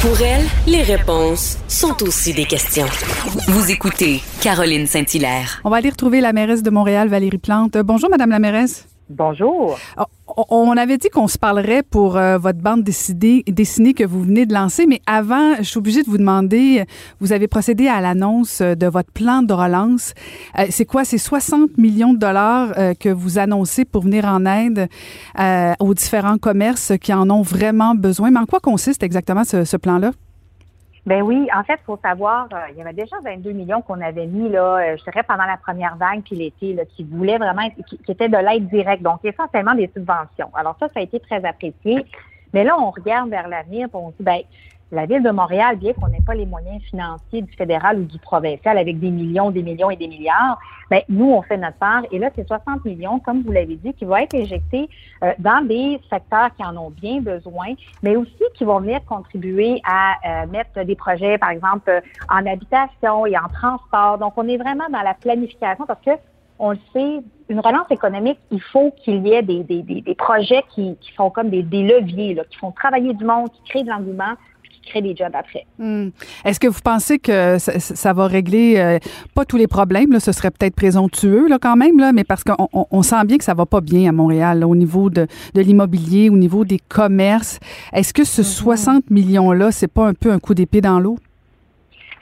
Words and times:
Pour 0.00 0.20
elle, 0.22 0.44
les 0.68 0.82
réponses 0.82 1.58
sont 1.66 2.04
aussi 2.04 2.32
des 2.32 2.44
questions. 2.44 2.86
Vous 3.48 3.72
écoutez 3.72 4.20
Caroline 4.40 4.86
Saint-Hilaire. 4.86 5.60
On 5.64 5.70
va 5.70 5.78
aller 5.78 5.90
retrouver 5.90 6.20
la 6.20 6.32
mairesse 6.32 6.62
de 6.62 6.70
Montréal, 6.70 7.08
Valérie 7.08 7.38
Plante. 7.38 7.76
Bonjour, 7.78 8.08
Madame 8.08 8.30
la 8.30 8.38
mairesse. 8.38 8.86
Bonjour. 9.10 9.76
Oh, 9.98 10.04
on 10.50 10.76
avait 10.76 10.98
dit 10.98 11.08
qu'on 11.08 11.28
se 11.28 11.38
parlerait 11.38 11.82
pour 11.82 12.16
euh, 12.16 12.38
votre 12.38 12.58
bande 12.58 12.82
dessinée, 12.82 13.42
que 13.94 14.04
vous 14.04 14.22
venez 14.22 14.46
de 14.46 14.54
lancer, 14.54 14.86
mais 14.86 15.00
avant, 15.06 15.56
je 15.56 15.62
suis 15.62 15.78
obligée 15.78 16.02
de 16.02 16.08
vous 16.08 16.18
demander, 16.18 16.84
vous 17.20 17.32
avez 17.32 17.48
procédé 17.48 17.88
à 17.88 18.00
l'annonce 18.00 18.62
de 18.62 18.86
votre 18.86 19.10
plan 19.10 19.42
de 19.42 19.52
relance. 19.52 20.14
Euh, 20.58 20.66
c'est 20.70 20.84
quoi? 20.84 21.04
C'est 21.04 21.18
60 21.18 21.78
millions 21.78 22.12
de 22.12 22.18
dollars 22.18 22.72
euh, 22.78 22.94
que 22.94 23.08
vous 23.08 23.38
annoncez 23.38 23.84
pour 23.84 24.02
venir 24.02 24.24
en 24.24 24.46
aide 24.46 24.88
aux 25.80 25.94
différents 25.94 26.38
commerces 26.38 26.92
qui 27.00 27.12
en 27.12 27.30
ont 27.30 27.42
vraiment 27.42 27.94
besoin. 27.94 28.30
Mais 28.30 28.40
en 28.40 28.46
quoi 28.46 28.60
consiste 28.60 29.02
exactement 29.02 29.44
ce 29.44 29.76
plan-là? 29.76 30.12
Ben 31.06 31.22
oui, 31.22 31.48
en 31.54 31.62
fait, 31.64 31.78
il 31.80 31.84
faut 31.86 31.98
savoir, 32.02 32.48
euh, 32.52 32.56
il 32.70 32.76
y 32.76 32.80
avait 32.80 32.92
déjà 32.92 33.16
22 33.24 33.52
millions 33.52 33.82
qu'on 33.82 34.00
avait 34.00 34.26
mis, 34.26 34.48
là, 34.48 34.76
euh, 34.76 34.96
je 34.96 35.04
dirais, 35.04 35.22
pendant 35.22 35.44
la 35.46 35.56
première 35.56 35.96
vague 35.96 36.22
puis 36.22 36.36
l'été, 36.36 36.74
là, 36.74 36.84
qui 36.84 37.04
voulaient 37.04 37.38
vraiment, 37.38 37.68
qui, 37.88 37.98
qui 37.98 38.12
était 38.12 38.28
de 38.28 38.36
l'aide 38.36 38.68
directe, 38.68 39.02
donc 39.02 39.24
essentiellement 39.24 39.74
des 39.74 39.90
subventions. 39.94 40.50
Alors 40.54 40.76
ça, 40.78 40.88
ça 40.88 41.00
a 41.00 41.02
été 41.02 41.20
très 41.20 41.44
apprécié. 41.44 42.04
Mais 42.52 42.64
là, 42.64 42.76
on 42.78 42.90
regarde 42.90 43.30
vers 43.30 43.48
l'avenir, 43.48 43.88
on 43.92 44.10
dit, 44.10 44.16
ben, 44.20 44.40
la 44.90 45.06
ville 45.06 45.22
de 45.22 45.30
Montréal, 45.30 45.76
bien 45.76 45.92
qu'on 45.92 46.08
n'ait 46.08 46.22
pas 46.24 46.34
les 46.34 46.46
moyens 46.46 46.82
financiers 46.84 47.42
du 47.42 47.52
fédéral 47.52 48.00
ou 48.00 48.04
du 48.04 48.18
provincial 48.18 48.78
avec 48.78 48.98
des 48.98 49.10
millions, 49.10 49.50
des 49.50 49.62
millions 49.62 49.90
et 49.90 49.96
des 49.96 50.08
milliards, 50.08 50.58
bien, 50.90 51.00
nous, 51.08 51.30
on 51.30 51.42
fait 51.42 51.58
notre 51.58 51.76
part. 51.76 52.02
Et 52.10 52.18
là, 52.18 52.30
c'est 52.34 52.46
60 52.46 52.84
millions, 52.84 53.18
comme 53.20 53.42
vous 53.42 53.52
l'avez 53.52 53.76
dit, 53.76 53.92
qui 53.92 54.04
vont 54.06 54.16
être 54.16 54.34
injectés 54.34 54.88
euh, 55.22 55.32
dans 55.38 55.66
des 55.66 56.00
secteurs 56.10 56.54
qui 56.56 56.64
en 56.64 56.76
ont 56.76 56.90
bien 56.90 57.20
besoin, 57.20 57.74
mais 58.02 58.16
aussi 58.16 58.42
qui 58.54 58.64
vont 58.64 58.80
venir 58.80 59.04
contribuer 59.04 59.82
à 59.84 60.14
euh, 60.24 60.46
mettre 60.46 60.82
des 60.84 60.96
projets, 60.96 61.36
par 61.36 61.50
exemple, 61.50 61.90
euh, 61.90 62.00
en 62.30 62.46
habitation 62.46 63.26
et 63.26 63.36
en 63.36 63.48
transport. 63.48 64.18
Donc, 64.18 64.32
on 64.36 64.48
est 64.48 64.56
vraiment 64.56 64.88
dans 64.90 65.02
la 65.02 65.14
planification 65.14 65.84
parce 65.86 66.00
que 66.00 66.12
on 66.60 66.72
le 66.72 66.78
sait, 66.92 67.20
une 67.48 67.60
relance 67.60 67.88
économique, 67.90 68.38
il 68.50 68.60
faut 68.60 68.92
qu'il 69.04 69.24
y 69.26 69.32
ait 69.32 69.42
des, 69.42 69.62
des, 69.62 69.82
des, 69.82 70.14
projets 70.16 70.64
qui, 70.74 70.96
qui 70.96 71.12
sont 71.14 71.30
comme 71.30 71.50
des, 71.50 71.62
des 71.62 71.84
leviers, 71.84 72.34
là, 72.34 72.42
qui 72.50 72.58
font 72.58 72.72
travailler 72.72 73.14
du 73.14 73.24
monde, 73.24 73.48
qui 73.52 73.62
créent 73.70 73.84
de 73.84 73.88
l'engouement, 73.88 74.34
créer 74.88 75.02
des 75.02 75.14
jobs 75.14 75.34
après. 75.34 75.64
Hmm. 75.78 76.08
Est-ce 76.44 76.58
que 76.58 76.68
vous 76.68 76.80
pensez 76.82 77.18
que 77.18 77.58
ça, 77.58 78.12
va 78.12 78.26
régler 78.26 78.76
euh, 78.78 78.98
pas 79.34 79.44
tous 79.44 79.56
les 79.56 79.66
problèmes? 79.66 80.12
Là, 80.12 80.20
ce 80.20 80.32
serait 80.32 80.50
peut-être 80.50 80.74
présomptueux 80.74 81.48
là, 81.48 81.58
quand 81.60 81.76
même, 81.76 81.98
là, 81.98 82.12
mais 82.12 82.24
parce 82.24 82.44
qu'on 82.44 82.68
on, 82.72 83.02
sent 83.02 83.24
bien 83.26 83.38
que 83.38 83.44
ça 83.44 83.54
va 83.54 83.66
pas 83.66 83.80
bien 83.80 84.08
à 84.08 84.12
Montréal 84.12 84.64
au 84.64 84.74
niveau 84.74 85.10
de, 85.10 85.26
de 85.54 85.60
l'immobilier, 85.60 86.30
au 86.30 86.36
niveau 86.36 86.64
des 86.64 86.78
commerces. 86.78 87.60
Est-ce 87.92 88.12
que 88.12 88.24
ce 88.24 88.42
60 88.42 89.04
mm-hmm. 89.04 89.12
millions-là, 89.12 89.70
c'est 89.70 89.92
pas 89.92 90.06
un 90.06 90.14
peu 90.14 90.30
un 90.30 90.38
coup 90.38 90.54
d'épée 90.54 90.80
dans 90.80 91.00
l'eau? 91.00 91.18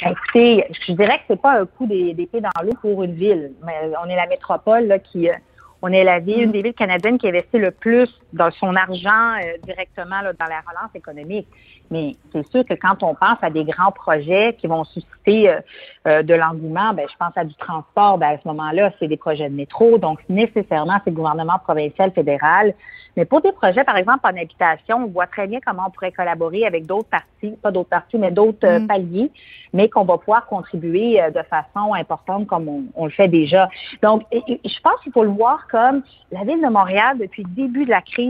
Écoutez, 0.00 0.64
je 0.86 0.92
dirais 0.92 1.18
que 1.18 1.24
c'est 1.28 1.40
pas 1.40 1.60
un 1.60 1.66
coup 1.66 1.86
d'épée 1.86 2.40
dans 2.40 2.62
l'eau 2.62 2.74
pour 2.80 3.02
une 3.02 3.14
ville. 3.14 3.52
Mais 3.64 3.90
on 4.04 4.08
est 4.08 4.16
la 4.16 4.26
métropole 4.26 4.86
là, 4.86 4.98
qui, 4.98 5.28
euh, 5.28 5.34
on 5.82 5.88
est 5.88 6.04
la 6.04 6.18
ville, 6.18 6.42
une 6.42 6.48
mm-hmm. 6.48 6.52
des 6.52 6.62
villes 6.62 6.74
canadiennes 6.74 7.18
qui 7.18 7.28
investit 7.28 7.58
le 7.58 7.70
plus 7.70 8.08
dans 8.36 8.50
son 8.52 8.76
argent 8.76 9.34
euh, 9.38 9.56
directement 9.64 10.20
là, 10.20 10.32
dans 10.32 10.46
la 10.46 10.60
relance 10.60 10.94
économique. 10.94 11.48
Mais 11.90 12.16
c'est 12.32 12.46
sûr 12.50 12.64
que 12.64 12.74
quand 12.74 13.02
on 13.02 13.14
pense 13.14 13.38
à 13.42 13.50
des 13.50 13.64
grands 13.64 13.92
projets 13.92 14.56
qui 14.60 14.66
vont 14.66 14.84
susciter 14.84 15.48
euh, 15.48 15.60
euh, 16.06 16.22
de 16.22 16.34
l'engouement, 16.34 16.92
ben, 16.92 17.06
je 17.10 17.16
pense 17.16 17.32
à 17.36 17.44
du 17.44 17.54
transport, 17.54 18.18
ben, 18.18 18.34
à 18.34 18.38
ce 18.38 18.48
moment-là, 18.48 18.92
c'est 18.98 19.08
des 19.08 19.16
projets 19.16 19.48
de 19.48 19.54
métro. 19.54 19.98
Donc, 19.98 20.20
nécessairement, 20.28 20.98
c'est 21.04 21.10
le 21.10 21.16
gouvernement 21.16 21.58
provincial, 21.58 22.12
fédéral. 22.12 22.74
Mais 23.16 23.24
pour 23.24 23.40
des 23.40 23.52
projets, 23.52 23.84
par 23.84 23.96
exemple, 23.96 24.20
en 24.24 24.36
habitation, 24.36 25.04
on 25.04 25.06
voit 25.06 25.26
très 25.26 25.46
bien 25.46 25.60
comment 25.64 25.84
on 25.86 25.90
pourrait 25.90 26.12
collaborer 26.12 26.66
avec 26.66 26.86
d'autres 26.86 27.08
parties, 27.08 27.56
pas 27.62 27.70
d'autres 27.70 27.88
parties, 27.88 28.18
mais 28.18 28.30
d'autres 28.30 28.80
mm. 28.80 28.86
paliers, 28.86 29.30
mais 29.72 29.88
qu'on 29.88 30.04
va 30.04 30.18
pouvoir 30.18 30.46
contribuer 30.46 31.20
de 31.34 31.42
façon 31.42 31.94
importante 31.94 32.46
comme 32.46 32.90
on, 32.94 33.04
le 33.04 33.10
fait 33.10 33.28
déjà. 33.28 33.70
Donc, 34.02 34.22
je 34.32 34.80
pense 34.82 35.00
qu'il 35.02 35.12
faut 35.12 35.22
le 35.22 35.30
voir 35.30 35.66
comme 35.70 36.02
la 36.32 36.44
ville 36.44 36.60
de 36.60 36.68
Montréal, 36.68 37.16
depuis 37.18 37.44
le 37.44 37.50
début 37.50 37.84
de 37.84 37.90
la 37.90 38.02
crise, 38.02 38.25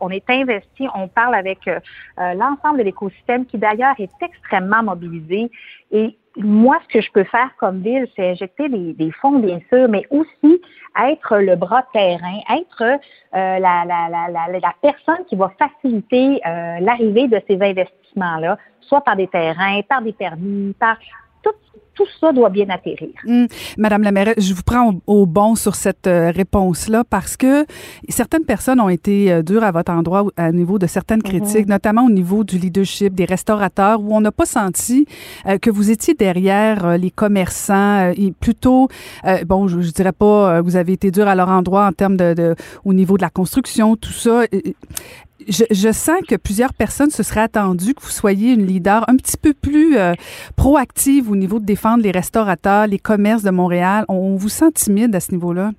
on 0.00 0.10
est 0.10 0.28
investi, 0.28 0.88
on 0.94 1.08
parle 1.08 1.34
avec 1.34 1.58
l'ensemble 2.16 2.82
des 2.82 2.88
écosystème 2.88 3.46
qui 3.46 3.58
d'ailleurs 3.58 3.94
est 3.98 4.10
extrêmement 4.22 4.82
mobilisé. 4.82 5.50
Et 5.90 6.16
moi, 6.36 6.78
ce 6.86 6.98
que 6.98 7.00
je 7.00 7.10
peux 7.12 7.24
faire 7.24 7.50
comme 7.58 7.80
ville, 7.80 8.06
c'est 8.14 8.30
injecter 8.30 8.68
des, 8.68 9.10
fonds, 9.20 9.38
bien 9.38 9.60
sûr, 9.72 9.88
mais 9.88 10.04
aussi 10.10 10.60
être 11.02 11.38
le 11.38 11.56
bras 11.56 11.84
terrain, 11.92 12.38
être 12.54 12.82
euh, 12.82 13.58
la, 13.58 14.74
personne 14.82 15.24
qui 15.28 15.36
va 15.36 15.52
faciliter 15.58 16.40
euh, 16.46 16.78
l'arrivée 16.80 17.28
de 17.28 17.40
ces 17.48 17.54
investissements-là, 17.54 18.58
soit 18.80 19.00
par 19.00 19.16
des 19.16 19.28
terrains, 19.28 19.80
par 19.88 20.02
des 20.02 20.12
permis, 20.12 20.74
par 20.78 20.96
tout 21.96 22.06
ça 22.20 22.32
doit 22.32 22.50
bien 22.50 22.68
atterrir. 22.68 23.08
Hum. 23.26 23.48
Madame 23.78 24.02
la 24.02 24.12
maire, 24.12 24.34
je 24.36 24.54
vous 24.54 24.62
prends 24.62 24.94
au, 25.06 25.26
bon 25.26 25.54
sur 25.54 25.74
cette 25.74 26.06
euh, 26.06 26.30
réponse-là 26.30 27.04
parce 27.08 27.36
que 27.36 27.66
certaines 28.08 28.44
personnes 28.44 28.80
ont 28.80 28.88
été 28.88 29.32
euh, 29.32 29.42
dures 29.42 29.64
à 29.64 29.72
votre 29.72 29.90
endroit 29.90 30.24
au 30.24 30.52
niveau 30.52 30.78
de 30.78 30.86
certaines 30.86 31.22
mhm. 31.24 31.40
critiques, 31.40 31.66
notamment 31.66 32.04
au 32.04 32.10
niveau 32.10 32.44
du 32.44 32.58
leadership 32.58 33.14
des 33.14 33.24
restaurateurs, 33.24 34.00
où 34.00 34.14
on 34.14 34.20
n'a 34.20 34.30
pas 34.30 34.46
senti 34.46 35.06
euh, 35.46 35.58
que 35.58 35.70
vous 35.70 35.90
étiez 35.90 36.14
derrière 36.14 36.98
les 36.98 37.10
commerçants 37.10 38.12
et 38.16 38.32
plutôt, 38.38 38.88
bon, 39.46 39.66
je, 39.66 39.80
je, 39.80 39.90
dirais 39.90 40.12
pas, 40.12 40.60
vous 40.60 40.76
avez 40.76 40.92
été 40.92 41.10
dur 41.10 41.26
à 41.26 41.34
leur 41.34 41.48
endroit 41.48 41.86
en 41.86 41.92
termes 41.92 42.16
de, 42.16 42.34
de, 42.34 42.54
au 42.84 42.92
niveau 42.92 43.16
de 43.16 43.22
la 43.22 43.30
construction, 43.30 43.96
tout 43.96 44.12
ça 44.12 44.42
je, 45.46 45.92
sens 45.92 46.20
que 46.28 46.36
plusieurs 46.36 46.72
personnes 46.74 47.10
se 47.10 47.22
seraient 47.22 47.40
attendues 47.40 47.94
que 47.94 48.02
vous 48.02 48.10
soyez 48.10 48.52
une 48.52 48.66
leader 48.66 49.08
un 49.08 49.16
petit 49.16 49.36
peu 49.36 49.52
plus 49.52 49.96
euh, 49.96 50.14
proactive 50.56 51.30
au 51.30 51.36
niveau 51.36 51.58
de 51.58 51.64
défendre 51.64 52.02
les 52.02 52.10
restaurateurs, 52.10 52.86
les 52.86 52.98
commerces 52.98 53.42
de 53.42 53.50
Montréal. 53.50 54.04
On, 54.08 54.36
vous 54.36 54.48
sent 54.48 54.72
timide 54.72 55.14
à 55.14 55.20
ce 55.20 55.32
niveau-là? 55.32 55.70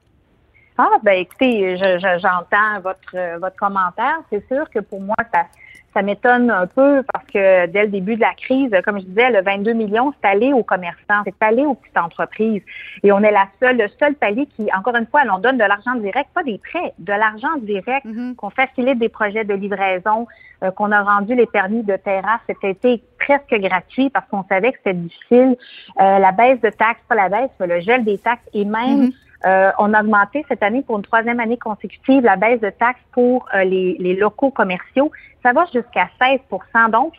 Ah, 0.77 0.97
ben 1.03 1.13
écoutez, 1.13 1.75
j'entends 1.77 2.79
votre, 2.83 3.39
votre 3.39 3.55
commentaire. 3.55 4.19
C'est 4.29 4.45
sûr 4.47 4.69
que 4.69 4.79
pour 4.79 5.01
moi, 5.01 5.15
ça, 5.33 5.45
ça 5.93 6.01
m'étonne 6.01 6.51
un 6.51 6.67
peu 6.67 7.03
parce 7.11 7.25
que 7.25 7.65
dès 7.67 7.83
le 7.83 7.87
début 7.87 8.15
de 8.15 8.21
la 8.21 8.33
crise, 8.33 8.69
comme 8.83 8.99
je 8.99 9.05
disais, 9.05 9.31
le 9.31 9.41
22 9.41 9.73
millions, 9.73 10.13
c'est 10.21 10.29
allé 10.29 10.53
aux 10.53 10.63
commerçants, 10.63 11.23
c'est 11.25 11.33
allé 11.41 11.65
aux 11.65 11.73
petites 11.75 11.97
entreprises. 11.97 12.61
Et 13.03 13.11
on 13.11 13.19
est 13.21 13.31
la 13.31 13.47
seule, 13.59 13.77
le 13.77 13.87
seul 13.99 14.15
palier 14.15 14.47
qui, 14.55 14.67
encore 14.77 14.95
une 14.95 15.07
fois, 15.07 15.21
on 15.31 15.39
donne 15.39 15.57
de 15.57 15.63
l'argent 15.63 15.95
direct, 15.95 16.29
pas 16.33 16.43
des 16.43 16.59
prêts, 16.59 16.93
de 16.99 17.13
l'argent 17.13 17.55
direct, 17.61 18.05
mm-hmm. 18.05 18.35
qu'on 18.35 18.49
facilite 18.49 18.99
des 18.99 19.09
projets 19.09 19.43
de 19.43 19.53
livraison, 19.53 20.27
euh, 20.63 20.71
qu'on 20.71 20.91
a 20.91 21.01
rendu 21.01 21.35
les 21.35 21.45
permis 21.45 21.83
de 21.83 21.95
terrasse 21.95 22.41
cet 22.47 22.63
été 22.63 23.01
presque 23.19 23.53
gratuit 23.53 24.09
parce 24.09 24.27
qu'on 24.29 24.43
savait 24.43 24.71
que 24.71 24.77
c'était 24.77 24.93
difficile. 24.93 25.57
Euh, 25.99 26.19
la 26.19 26.31
baisse 26.31 26.61
de 26.61 26.69
taxes, 26.69 27.01
pas 27.07 27.15
la 27.15 27.29
baisse, 27.29 27.51
mais 27.59 27.67
le 27.67 27.79
gel 27.79 28.03
des 28.03 28.17
taxes 28.17 28.47
et 28.53 28.65
même 28.65 29.07
mm-hmm. 29.07 29.13
Euh, 29.45 29.71
on 29.77 29.93
a 29.93 30.01
augmenté 30.01 30.45
cette 30.47 30.63
année 30.63 30.81
pour 30.81 30.97
une 30.97 31.03
troisième 31.03 31.39
année 31.39 31.57
consécutive 31.57 32.23
la 32.23 32.35
baisse 32.35 32.59
de 32.59 32.69
taxes 32.69 33.01
pour 33.11 33.47
euh, 33.53 33.63
les, 33.63 34.15
locaux 34.15 34.49
commerciaux. 34.49 35.11
Ça 35.43 35.53
va 35.53 35.65
jusqu'à 35.65 36.09
16% 36.19 36.91
Donc, 36.91 37.13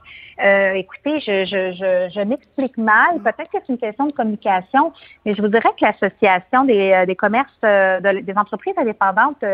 euh, 0.44 0.72
écoutez, 0.72 1.20
je, 1.20 1.44
je, 1.44 2.10
je, 2.12 2.20
m'explique 2.20 2.76
mal. 2.76 3.20
Peut-être 3.22 3.50
que 3.50 3.58
c'est 3.64 3.72
une 3.72 3.78
question 3.78 4.06
de 4.06 4.12
communication, 4.12 4.92
mais 5.24 5.34
je 5.34 5.42
vous 5.42 5.48
dirais 5.48 5.70
que 5.78 5.84
l'Association 5.84 6.64
des, 6.64 7.04
des 7.06 7.16
commerces, 7.16 7.60
des 7.62 8.34
entreprises 8.36 8.74
indépendantes 8.76 9.44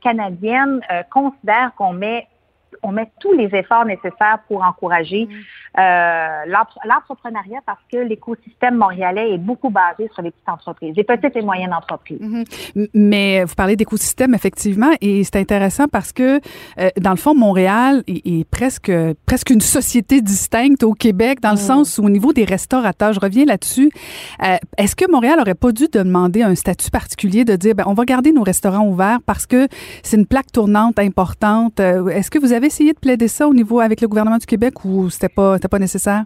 canadiennes 0.00 0.80
considère 1.10 1.72
qu'on 1.76 1.92
met 1.92 2.26
on 2.82 2.92
met 2.92 3.10
tous 3.20 3.32
les 3.32 3.54
efforts 3.54 3.84
nécessaires 3.84 4.38
pour 4.48 4.62
encourager 4.62 5.26
mm. 5.26 5.80
euh, 5.80 6.54
l'entrepreneuriat 6.84 7.60
parce 7.66 7.80
que 7.90 7.98
l'écosystème 7.98 8.76
montréalais 8.76 9.34
est 9.34 9.38
beaucoup 9.38 9.70
basé 9.70 10.10
sur 10.12 10.22
les 10.22 10.30
petites 10.30 10.48
entreprises, 10.48 10.94
les 10.96 11.04
petites 11.04 11.36
et 11.36 11.42
moyennes 11.42 11.74
entreprises. 11.74 12.20
Mm-hmm. 12.20 12.88
Mais 12.94 13.44
vous 13.44 13.54
parlez 13.54 13.76
d'écosystème, 13.76 14.34
effectivement, 14.34 14.90
et 15.00 15.24
c'est 15.24 15.36
intéressant 15.36 15.88
parce 15.88 16.12
que, 16.12 16.40
euh, 16.78 16.90
dans 17.00 17.10
le 17.10 17.16
fond, 17.16 17.34
Montréal 17.34 18.02
est, 18.06 18.48
presque, 18.50 18.92
presque 19.26 19.50
une 19.50 19.60
société 19.60 20.20
distincte 20.20 20.82
au 20.82 20.94
Québec, 20.94 21.40
dans 21.40 21.50
le 21.50 21.54
mm. 21.54 21.58
sens 21.58 21.98
où, 21.98 22.04
au 22.04 22.10
niveau 22.10 22.32
des 22.32 22.44
restaurateurs, 22.44 23.12
je 23.12 23.20
reviens 23.20 23.44
là-dessus, 23.44 23.90
euh, 24.42 24.56
est-ce 24.78 24.96
que 24.96 25.10
Montréal 25.10 25.38
aurait 25.40 25.54
pas 25.54 25.72
dû 25.72 25.86
demander 25.92 26.42
un 26.42 26.54
statut 26.54 26.90
particulier 26.90 27.44
de 27.44 27.56
dire, 27.56 27.74
ben, 27.74 27.84
on 27.86 27.94
va 27.94 28.04
garder 28.04 28.32
nos 28.32 28.42
restaurants 28.42 28.86
ouverts 28.86 29.18
parce 29.26 29.46
que 29.46 29.68
c'est 30.02 30.16
une 30.16 30.26
plaque 30.26 30.52
tournante 30.52 30.98
importante? 30.98 31.80
Est-ce 31.80 32.30
que 32.30 32.38
vous 32.38 32.52
avez 32.52 32.59
essayé 32.68 32.92
de 32.92 32.98
plaider 32.98 33.28
ça 33.28 33.46
au 33.48 33.54
niveau 33.54 33.80
avec 33.80 34.00
le 34.00 34.08
gouvernement 34.08 34.38
du 34.38 34.46
Québec 34.46 34.84
ou 34.84 35.10
c'était 35.10 35.28
pas 35.28 35.54
c'était 35.56 35.68
pas 35.68 35.78
nécessaire? 35.78 36.24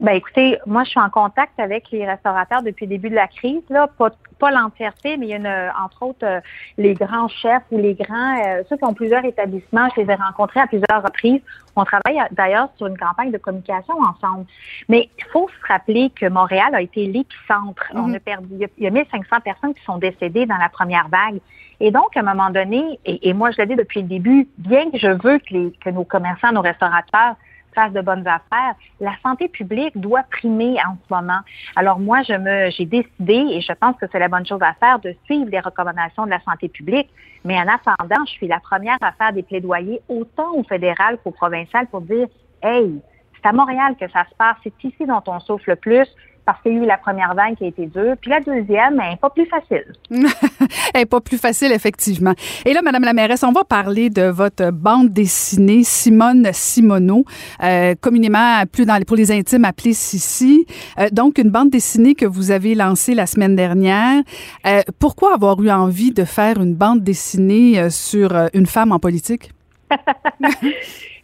Ben 0.00 0.12
écoutez, 0.12 0.58
moi 0.64 0.84
je 0.84 0.90
suis 0.90 1.00
en 1.00 1.10
contact 1.10 1.58
avec 1.58 1.90
les 1.90 2.06
restaurateurs 2.06 2.62
depuis 2.62 2.86
le 2.86 2.90
début 2.90 3.10
de 3.10 3.16
la 3.16 3.26
crise, 3.26 3.62
là, 3.68 3.88
pas, 3.98 4.10
pas 4.38 4.52
l'entièreté, 4.52 5.16
mais 5.16 5.26
il 5.26 5.30
y 5.30 5.32
a 5.32 5.36
une, 5.38 5.72
entre 5.84 6.04
autres 6.04 6.24
euh, 6.24 6.40
les 6.76 6.94
grands 6.94 7.26
chefs 7.26 7.64
ou 7.72 7.78
les 7.78 7.94
grands, 7.94 8.38
euh, 8.46 8.62
ceux 8.68 8.76
qui 8.76 8.84
ont 8.84 8.94
plusieurs 8.94 9.24
établissements, 9.24 9.88
je 9.96 10.02
les 10.02 10.12
ai 10.12 10.14
rencontrés 10.14 10.60
à 10.60 10.68
plusieurs 10.68 11.02
reprises. 11.02 11.40
On 11.74 11.84
travaille 11.84 12.20
d'ailleurs 12.30 12.68
sur 12.76 12.86
une 12.86 12.96
campagne 12.96 13.32
de 13.32 13.38
communication 13.38 13.94
ensemble. 14.00 14.46
Mais 14.88 15.08
il 15.18 15.24
faut 15.32 15.48
se 15.48 15.66
rappeler 15.66 16.10
que 16.10 16.26
Montréal 16.26 16.74
a 16.74 16.80
été 16.80 17.06
l'épicentre. 17.06 17.84
On 17.94 18.08
mhm. 18.08 18.14
a 18.14 18.20
perdu, 18.20 18.48
il 18.78 18.84
y 18.84 18.86
a 18.86 18.90
1500 18.90 19.40
personnes 19.44 19.74
qui 19.74 19.82
sont 19.82 19.98
décédées 19.98 20.46
dans 20.46 20.58
la 20.58 20.68
première 20.68 21.08
vague. 21.08 21.40
Et 21.80 21.90
donc, 21.90 22.16
à 22.16 22.20
un 22.20 22.22
moment 22.22 22.50
donné, 22.50 22.98
et, 23.04 23.32
moi 23.32 23.50
je 23.52 23.58
l'ai 23.58 23.66
dit 23.66 23.76
depuis 23.76 24.02
le 24.02 24.08
début, 24.08 24.48
bien 24.58 24.90
que 24.90 24.98
je 24.98 25.08
veux 25.08 25.38
que, 25.38 25.78
que 25.78 25.90
nos 25.90 26.04
commerçants, 26.04 26.52
nos 26.52 26.60
restaurateurs 26.60 27.36
fasse 27.74 27.92
de 27.92 28.00
bonnes 28.00 28.26
affaires. 28.26 28.74
La 29.00 29.12
santé 29.22 29.48
publique 29.48 29.96
doit 29.96 30.24
primer 30.30 30.76
en 30.84 30.96
ce 30.96 31.14
moment. 31.14 31.40
Alors 31.76 31.98
moi, 31.98 32.22
je 32.22 32.32
me, 32.32 32.70
j'ai 32.70 32.86
décidé, 32.86 33.34
et 33.34 33.60
je 33.60 33.72
pense 33.72 33.96
que 33.96 34.06
c'est 34.10 34.18
la 34.18 34.28
bonne 34.28 34.46
chose 34.46 34.62
à 34.62 34.74
faire, 34.74 34.98
de 34.98 35.14
suivre 35.24 35.48
les 35.50 35.60
recommandations 35.60 36.24
de 36.24 36.30
la 36.30 36.40
santé 36.40 36.68
publique. 36.68 37.08
Mais 37.44 37.56
en 37.56 37.68
attendant, 37.68 38.24
je 38.26 38.32
suis 38.32 38.48
la 38.48 38.60
première 38.60 38.98
à 39.00 39.12
faire 39.12 39.32
des 39.32 39.42
plaidoyers 39.42 40.00
autant 40.08 40.54
au 40.54 40.64
fédéral 40.64 41.18
qu'au 41.22 41.30
provincial 41.30 41.86
pour 41.86 42.00
dire, 42.00 42.26
hey, 42.62 43.00
c'est 43.36 43.48
à 43.48 43.52
Montréal 43.52 43.94
que 44.00 44.08
ça 44.10 44.24
se 44.28 44.34
passe, 44.34 44.56
c'est 44.64 44.84
ici 44.84 45.06
dont 45.06 45.22
on 45.28 45.38
souffle 45.38 45.70
le 45.70 45.76
plus 45.76 46.08
parce 46.48 46.62
qu'il 46.62 46.72
y 46.72 46.78
a 46.78 46.82
eu 46.82 46.86
la 46.86 46.96
première 46.96 47.34
vague 47.34 47.56
qui 47.56 47.64
a 47.64 47.66
été 47.66 47.84
dure. 47.84 48.14
Puis 48.18 48.30
la 48.30 48.40
deuxième, 48.40 48.98
elle 48.98 49.10
n'est 49.10 49.16
pas 49.16 49.28
plus 49.28 49.44
facile. 49.44 49.84
elle 50.10 51.00
n'est 51.00 51.04
pas 51.04 51.20
plus 51.20 51.36
facile, 51.36 51.72
effectivement. 51.72 52.32
Et 52.64 52.72
là, 52.72 52.80
Madame 52.80 53.04
la 53.04 53.12
mairesse, 53.12 53.42
on 53.42 53.52
va 53.52 53.64
parler 53.64 54.08
de 54.08 54.22
votre 54.22 54.70
bande 54.70 55.10
dessinée 55.10 55.84
Simone 55.84 56.48
Simoneau, 56.54 57.26
euh, 57.62 57.94
communément 58.00 58.62
plus 58.72 58.86
dans, 58.86 58.98
pour 59.04 59.16
les 59.16 59.30
intimes 59.30 59.66
appelée 59.66 59.92
Sissi. 59.92 60.64
Euh, 60.98 61.10
donc, 61.12 61.36
une 61.36 61.50
bande 61.50 61.68
dessinée 61.68 62.14
que 62.14 62.24
vous 62.24 62.50
avez 62.50 62.74
lancée 62.74 63.14
la 63.14 63.26
semaine 63.26 63.54
dernière. 63.54 64.22
Euh, 64.66 64.80
pourquoi 64.98 65.34
avoir 65.34 65.60
eu 65.60 65.70
envie 65.70 66.12
de 66.12 66.24
faire 66.24 66.62
une 66.62 66.74
bande 66.74 67.02
dessinée 67.02 67.90
sur 67.90 68.34
une 68.54 68.64
femme 68.64 68.92
en 68.92 68.98
politique? 68.98 69.50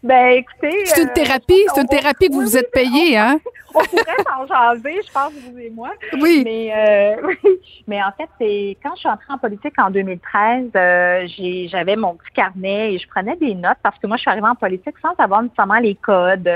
ben, 0.05 0.27
écoutez. 0.29 0.87
C'est 0.87 1.03
une 1.03 1.13
thérapie, 1.13 1.65
c'est 1.75 1.81
une 1.81 1.89
thérapie 1.89 2.29
que 2.29 2.35
vous 2.35 2.43
vous 2.43 2.57
êtes 2.57 2.71
payée, 2.71 3.17
hein? 3.17 3.39
on 3.75 3.81
pourrait 3.81 4.25
s'en 4.25 4.47
jaser, 4.47 5.01
je 5.07 5.13
pense, 5.13 5.33
vous 5.33 5.59
et 5.59 5.71
moi. 5.71 5.91
Oui. 6.21 6.43
Mais, 6.45 6.73
euh, 6.75 7.35
mais 7.87 8.03
en 8.03 8.13
fait, 8.13 8.29
c'est 8.41 8.77
quand 8.83 8.95
je 8.95 9.01
suis 9.01 9.09
entrée 9.09 9.33
en 9.33 9.39
politique 9.39 9.75
en 9.79 9.91
2013, 9.91 10.71
euh, 10.77 11.27
j'avais 11.69 11.97
mon 11.97 12.15
petit 12.15 12.33
carnet 12.35 12.95
et 12.95 12.99
je 12.99 13.09
prenais 13.09 13.37
des 13.37 13.55
notes 13.55 13.79
parce 13.83 13.99
que 13.99 14.07
moi, 14.07 14.17
je 14.17 14.23
suis 14.23 14.31
arrivée 14.31 14.47
en 14.47 14.55
politique 14.55 14.95
sans 15.03 15.15
savoir 15.17 15.43
nécessairement 15.43 15.81
les 15.81 15.95
codes, 15.97 16.49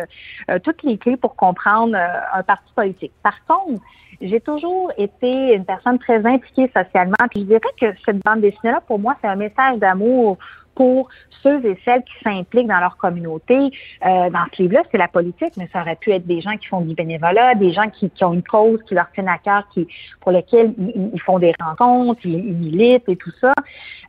euh, 0.50 0.58
toutes 0.62 0.82
les 0.82 0.98
clés 0.98 1.16
pour 1.16 1.36
comprendre 1.36 1.96
un 1.96 2.42
parti 2.42 2.72
politique. 2.74 3.12
Par 3.22 3.44
contre, 3.46 3.82
j'ai 4.20 4.40
toujours 4.40 4.92
été 4.96 5.54
une 5.54 5.64
personne 5.64 5.98
très 5.98 6.24
impliquée 6.24 6.70
socialement. 6.74 7.16
Puis 7.30 7.40
je 7.40 7.46
dirais 7.46 7.60
que 7.80 7.86
cette 8.04 8.18
bande 8.24 8.40
dessinée-là, 8.40 8.80
pour 8.86 8.98
moi, 8.98 9.16
c'est 9.20 9.28
un 9.28 9.36
message 9.36 9.78
d'amour 9.78 10.38
pour 10.78 11.08
ceux 11.42 11.64
et 11.66 11.76
celles 11.84 12.04
qui 12.04 12.14
s'impliquent 12.22 12.68
dans 12.68 12.78
leur 12.78 12.96
communauté. 12.96 13.56
Euh, 13.56 14.30
dans 14.30 14.44
ce 14.52 14.62
livre-là, 14.62 14.84
c'est 14.90 14.98
la 14.98 15.08
politique, 15.08 15.54
mais 15.56 15.68
ça 15.72 15.80
aurait 15.80 15.96
pu 15.96 16.12
être 16.12 16.24
des 16.24 16.40
gens 16.40 16.56
qui 16.56 16.68
font 16.68 16.82
du 16.82 16.94
bénévolat, 16.94 17.56
des 17.56 17.72
gens 17.72 17.90
qui, 17.90 18.12
ont 18.22 18.32
une 18.32 18.44
cause 18.44 18.80
qui 18.86 18.94
leur 18.94 19.10
tient 19.10 19.26
à 19.26 19.38
cœur, 19.38 19.64
qui, 19.74 19.88
pour 20.20 20.30
lesquels 20.30 20.72
ils, 20.78 21.20
font 21.20 21.40
des 21.40 21.52
rencontres, 21.60 22.20
ils, 22.24 22.54
militent 22.54 23.08
et 23.08 23.16
tout 23.16 23.32
ça. 23.40 23.52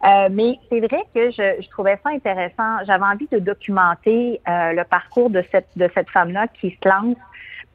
Euh, 0.05 0.29
mais 0.31 0.59
c'est 0.69 0.79
vrai 0.79 1.03
que 1.15 1.31
je, 1.31 1.69
trouvais 1.69 1.99
ça 2.03 2.11
intéressant. 2.11 2.85
J'avais 2.85 3.05
envie 3.05 3.27
de 3.31 3.39
documenter 3.39 4.39
euh, 4.47 4.73
le 4.73 4.83
parcours 4.83 5.31
de 5.31 5.43
cette 5.51 6.09
femme-là 6.11 6.47
qui 6.59 6.69
se 6.69 6.87
lance 6.87 7.17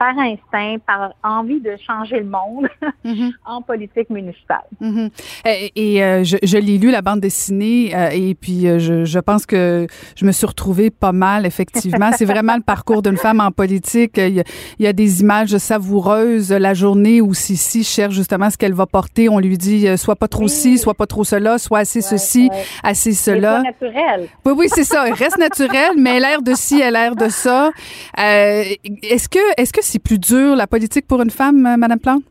par 0.04 0.18
instinct, 0.18 0.76
par 0.86 1.14
envie 1.22 1.60
de 1.60 1.76
changer 1.86 2.18
le 2.18 2.26
monde 2.26 2.68
mhm. 3.04 3.32
en 3.46 3.62
politique 3.62 4.10
municipale. 4.10 4.64
Mhm. 4.80 5.08
Et, 5.46 6.02
euh, 6.02 6.24
je, 6.24 6.36
je 6.42 6.58
l'ai 6.58 6.76
lu, 6.76 6.90
la 6.90 7.00
bande 7.00 7.20
dessinée, 7.20 7.92
euh, 7.94 8.10
et 8.12 8.34
puis 8.34 8.66
euh, 8.66 8.78
je, 8.78 9.04
je, 9.06 9.18
pense 9.18 9.46
que 9.46 9.86
je 10.14 10.26
me 10.26 10.32
suis 10.32 10.46
retrouvée 10.46 10.90
pas 10.90 11.12
mal, 11.12 11.46
effectivement. 11.46 12.10
C'est 12.16 12.26
vraiment 12.26 12.54
le 12.56 12.62
parcours 12.62 13.00
d'une 13.00 13.16
femme 13.16 13.40
en 13.40 13.50
politique. 13.50 14.18
Il 14.18 14.44
y, 14.78 14.86
a, 14.86 14.92
des 14.92 15.22
images 15.22 15.56
savoureuses. 15.56 16.52
La 16.52 16.74
journée 16.74 17.22
où 17.22 17.32
Sissi 17.32 17.82
cherche 17.82 18.14
justement 18.14 18.50
ce 18.50 18.58
qu'elle 18.58 18.74
va 18.74 18.86
porter, 18.86 19.30
on 19.30 19.38
lui 19.38 19.56
dit 19.56 19.96
soit 19.96 20.16
pas 20.16 20.28
trop 20.28 20.48
ci, 20.48 20.76
soit 20.76 20.94
pas 20.94 21.06
trop 21.06 21.24
cela, 21.24 21.58
soit 21.58 21.78
assez 21.78 22.02
ceci, 22.02 22.50
assez 22.82 23.12
cela. 23.12 23.62
naturel. 23.62 24.28
Oui, 24.44 24.52
oui, 24.54 24.66
c'est 24.68 24.84
ça. 24.84 25.04
reste 25.04 25.38
naturel, 25.38 25.92
mais 25.96 26.20
l'air 26.20 26.42
de 26.42 26.52
ci, 26.54 26.80
elle 26.80 26.92
l'air 26.92 27.16
de 27.16 27.28
ça. 27.28 27.70
est-ce 28.18 29.28
que, 29.28 29.38
est-ce 29.56 29.72
que 29.72 29.82
c'est 29.94 30.02
plus 30.02 30.18
dur, 30.18 30.56
la 30.56 30.66
politique 30.66 31.06
pour 31.06 31.22
une 31.22 31.30
femme, 31.30 31.64
euh, 31.66 31.76
Madame 31.76 32.00
Plante? 32.00 32.24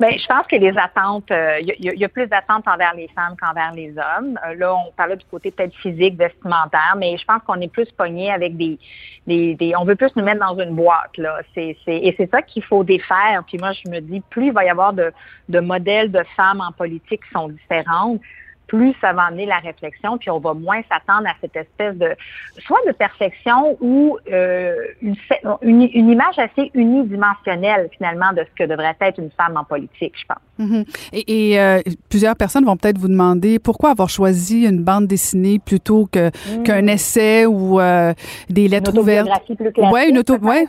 Bien, 0.00 0.10
je 0.10 0.26
pense 0.26 0.46
que 0.46 0.56
les 0.56 0.76
attentes, 0.76 1.26
il 1.30 1.34
euh, 1.34 1.94
y, 1.96 2.04
a 2.04 2.08
plus 2.08 2.26
d'attentes 2.26 2.66
envers 2.68 2.94
les 2.94 3.08
femmes 3.08 3.34
qu'envers 3.40 3.72
les 3.72 3.90
hommes. 3.90 4.38
Euh, 4.46 4.54
là, 4.54 4.74
on 4.74 4.92
parlait 4.92 5.16
du 5.16 5.24
côté 5.26 5.50
peut-être 5.50 5.74
physique, 5.76 6.16
vestimentaire, 6.16 6.94
mais 6.96 7.16
je 7.16 7.24
pense 7.24 7.42
qu'on 7.44 7.60
est 7.60 7.72
plus 7.72 7.90
pogné 7.92 8.30
avec 8.30 8.56
des, 8.56 8.78
des, 9.26 9.72
on 9.76 9.84
veut 9.84 9.96
plus 9.96 10.10
nous 10.14 10.24
mettre 10.24 10.40
dans 10.40 10.58
une 10.58 10.74
boîte 10.74 11.16
là. 11.16 11.40
C'est, 11.54 11.76
et 11.86 12.14
c'est 12.16 12.30
ça 12.30 12.42
qu'il 12.42 12.62
faut 12.62 12.84
défaire. 12.84 13.42
Puis 13.46 13.58
moi, 13.58 13.72
je 13.72 13.90
me 13.90 14.00
dis, 14.00 14.20
plus 14.30 14.46
il 14.46 14.52
va 14.52 14.64
y 14.64 14.68
avoir 14.68 14.92
de, 14.92 15.12
de 15.48 15.60
modèles 15.60 16.10
de 16.10 16.24
femmes 16.36 16.60
en 16.60 16.72
politique 16.72 17.22
qui 17.24 17.30
sont 17.32 17.48
différentes, 17.48 18.20
plus 18.68 18.94
ça 19.00 19.12
va 19.12 19.24
amener 19.24 19.46
la 19.46 19.58
réflexion, 19.58 20.18
puis 20.18 20.30
on 20.30 20.38
va 20.38 20.54
moins 20.54 20.80
s'attendre 20.88 21.26
à 21.26 21.34
cette 21.40 21.56
espèce 21.56 21.96
de 21.96 22.10
soit 22.58 22.78
de 22.86 22.92
perfection 22.92 23.76
ou 23.80 24.18
euh, 24.30 24.74
une, 25.02 25.16
une, 25.62 26.10
image 26.10 26.38
assez 26.38 26.70
unidimensionnelle 26.74 27.88
finalement 27.96 28.32
de 28.32 28.44
ce 28.44 28.64
que 28.64 28.68
devrait 28.68 28.96
être 29.00 29.18
une 29.18 29.30
femme 29.30 29.56
en 29.56 29.64
politique, 29.64 30.14
je 30.16 30.24
pense. 30.26 30.38
Mm-hmm. 30.60 31.24
Et, 31.26 31.60
euh, 31.60 31.80
plusieurs 32.08 32.36
personnes 32.36 32.64
vont 32.64 32.76
peut-être 32.76 32.98
vous 32.98 33.08
demander 33.08 33.58
pourquoi 33.58 33.90
avoir 33.90 34.08
choisi 34.08 34.66
une 34.66 34.82
bande 34.82 35.06
dessinée 35.06 35.58
plutôt 35.58 36.06
que 36.06 36.28
mm. 36.28 36.62
qu'un 36.64 36.86
essai 36.86 37.46
ou 37.46 37.80
euh, 37.80 38.12
des 38.48 38.68
lettres 38.68 38.92
une 38.92 39.00
ouvertes. 39.00 39.28
Plus 39.46 39.72
ouais, 39.90 40.10
une 40.10 40.18
auto. 40.18 40.36
Ouais. 40.38 40.66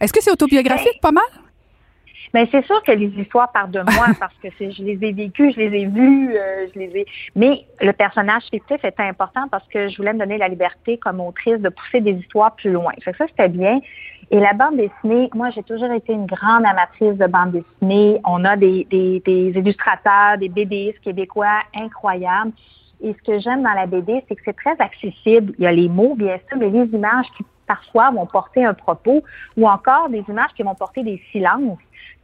Est-ce 0.00 0.12
que 0.12 0.22
c'est 0.22 0.30
autobiographique, 0.30 0.98
ben, 1.02 1.08
pas 1.08 1.12
mal? 1.12 1.47
Mais 2.34 2.48
c'est 2.50 2.64
sûr 2.66 2.82
que 2.82 2.92
les 2.92 3.08
histoires 3.20 3.50
partent 3.52 3.70
de 3.70 3.80
moi 3.80 4.06
parce 4.20 4.34
que 4.42 4.48
je 4.50 4.82
les 4.82 4.98
ai 5.02 5.12
vécues, 5.12 5.52
je 5.52 5.60
les 5.60 5.80
ai 5.80 5.86
vues, 5.86 6.36
euh, 6.36 6.66
je 6.74 6.78
les 6.78 6.98
ai. 6.98 7.06
Mais 7.34 7.64
le 7.80 7.92
personnage 7.92 8.44
fictif 8.50 8.84
était 8.84 9.02
important 9.02 9.48
parce 9.50 9.66
que 9.68 9.88
je 9.88 9.96
voulais 9.96 10.12
me 10.12 10.18
donner 10.18 10.38
la 10.38 10.48
liberté 10.48 10.98
comme 10.98 11.20
autrice 11.20 11.58
de 11.58 11.68
pousser 11.68 12.00
des 12.00 12.12
histoires 12.12 12.54
plus 12.54 12.72
loin. 12.72 12.92
Fait 13.02 13.12
que 13.12 13.18
ça 13.18 13.26
c'était 13.28 13.48
bien. 13.48 13.80
Et 14.30 14.40
la 14.40 14.52
bande 14.52 14.76
dessinée, 14.76 15.30
moi 15.34 15.50
j'ai 15.50 15.62
toujours 15.62 15.90
été 15.92 16.12
une 16.12 16.26
grande 16.26 16.66
amatrice 16.66 17.16
de 17.16 17.26
bande 17.26 17.52
dessinée. 17.52 18.20
On 18.24 18.44
a 18.44 18.56
des, 18.56 18.86
des, 18.90 19.20
des 19.20 19.52
illustrateurs, 19.58 20.36
des 20.38 20.48
BDistes 20.48 21.00
québécois 21.00 21.62
incroyables. 21.74 22.52
Et 23.00 23.14
ce 23.14 23.22
que 23.22 23.38
j'aime 23.38 23.62
dans 23.62 23.74
la 23.74 23.86
BD, 23.86 24.24
c'est 24.28 24.34
que 24.34 24.42
c'est 24.44 24.56
très 24.56 24.76
accessible. 24.80 25.54
Il 25.58 25.64
y 25.64 25.66
a 25.66 25.72
les 25.72 25.88
mots, 25.88 26.16
bien 26.16 26.36
sûr, 26.48 26.58
mais 26.58 26.68
les 26.68 26.84
images 26.86 27.26
qui 27.36 27.44
parfois 27.66 28.10
vont 28.10 28.26
porter 28.26 28.64
un 28.64 28.74
propos 28.74 29.22
ou 29.56 29.68
encore 29.68 30.08
des 30.08 30.24
images 30.28 30.50
qui 30.56 30.62
vont 30.62 30.74
porter 30.74 31.04
des 31.04 31.22
silences 31.30 31.78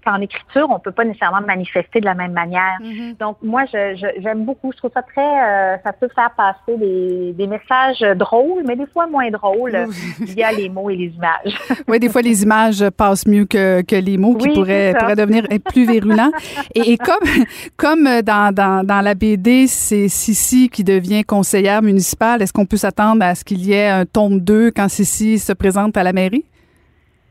qu'en 0.04 0.20
écriture, 0.20 0.68
on 0.70 0.78
peut 0.78 0.92
pas 0.92 1.04
nécessairement 1.04 1.40
manifester 1.40 2.00
de 2.00 2.04
la 2.04 2.14
même 2.14 2.32
manière. 2.32 2.78
Mm-hmm. 2.80 3.16
Donc, 3.18 3.38
moi, 3.42 3.64
j'aime 3.72 4.44
beaucoup. 4.44 4.72
Je 4.72 4.78
trouve 4.78 4.90
ça 4.92 5.02
très, 5.02 5.22
euh, 5.22 5.76
ça 5.82 5.92
peut 5.92 6.08
faire 6.14 6.30
passer 6.36 6.76
des, 6.76 7.32
des, 7.32 7.46
messages 7.46 8.00
drôles, 8.16 8.64
mais 8.66 8.76
des 8.76 8.86
fois 8.86 9.06
moins 9.06 9.30
drôles 9.30 9.86
via 10.20 10.52
les 10.52 10.68
mots 10.68 10.90
et 10.90 10.96
les 10.96 11.06
images. 11.06 11.58
oui, 11.88 11.98
des 11.98 12.08
fois, 12.08 12.22
les 12.22 12.42
images 12.42 12.84
passent 12.90 13.26
mieux 13.26 13.46
que, 13.46 13.82
que 13.82 13.96
les 13.96 14.18
mots 14.18 14.34
qui 14.34 14.48
pourraient, 14.50 14.94
pourraient 14.98 15.16
devenir 15.16 15.46
plus 15.64 15.86
virulents. 15.86 16.32
et, 16.74 16.92
et, 16.92 16.98
comme, 16.98 17.44
comme 17.76 18.22
dans, 18.22 18.52
dans, 18.54 18.86
dans 18.86 19.00
la 19.00 19.14
BD, 19.14 19.66
c'est 19.66 20.08
Sissi 20.08 20.68
qui 20.68 20.84
devient 20.84 21.24
conseillère 21.24 21.82
municipale, 21.82 22.42
est-ce 22.42 22.52
qu'on 22.52 22.66
peut 22.66 22.76
s'attendre 22.76 23.24
à 23.24 23.34
ce 23.34 23.44
qu'il 23.44 23.64
y 23.64 23.72
ait 23.72 23.88
un 23.88 24.04
tome 24.04 24.40
2 24.40 24.70
quand 24.70 24.88
Sissi 24.88 25.38
se 25.38 25.52
présente 25.52 25.96
à 25.96 26.02
la 26.02 26.12
mairie? 26.12 26.44